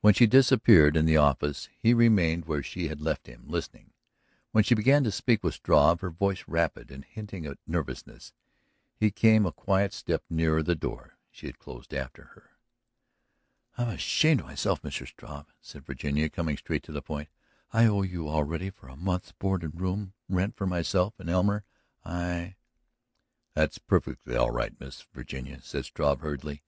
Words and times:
When 0.00 0.14
she 0.14 0.26
disappeared 0.26 0.96
in 0.96 1.04
the 1.04 1.18
office 1.18 1.68
he 1.78 1.92
remained 1.92 2.46
where 2.46 2.62
she 2.62 2.88
had 2.88 3.02
left 3.02 3.26
him, 3.26 3.44
listening. 3.46 3.92
When 4.50 4.64
she 4.64 4.74
began 4.74 5.04
to 5.04 5.12
speak 5.12 5.44
with 5.44 5.56
Struve, 5.56 6.00
her 6.00 6.08
voice 6.08 6.48
rapid 6.48 6.90
and 6.90 7.04
hinting 7.04 7.44
at 7.44 7.58
nervousness, 7.66 8.32
he 8.96 9.10
came 9.10 9.44
a 9.44 9.52
quiet 9.52 9.92
step 9.92 10.24
nearer 10.30 10.62
the 10.62 10.74
door 10.74 11.18
she 11.30 11.44
had 11.48 11.58
closed 11.58 11.92
after 11.92 12.22
her. 12.32 12.52
"I 13.76 13.82
am 13.82 13.88
ashamed 13.90 14.40
of 14.40 14.46
myself, 14.46 14.80
Mr. 14.80 15.06
Struve," 15.06 15.52
said 15.60 15.84
Virginia, 15.84 16.30
coming 16.30 16.56
straight 16.56 16.82
to 16.84 16.92
the 16.92 17.02
point. 17.02 17.28
"I 17.70 17.84
owe 17.84 18.00
you 18.00 18.26
already 18.26 18.70
for 18.70 18.88
a 18.88 18.96
month's 18.96 19.32
board 19.32 19.62
and 19.62 19.78
room 19.78 20.14
rent 20.30 20.56
for 20.56 20.66
myself 20.66 21.20
and 21.20 21.28
Elmer. 21.28 21.66
I..." 22.06 22.54
"That's 23.52 23.76
perfectly 23.76 24.34
all 24.34 24.50
right, 24.50 24.80
Miss 24.80 25.02
Virginia," 25.12 25.60
said 25.60 25.84
Struve 25.84 26.20
hurriedly. 26.20 26.62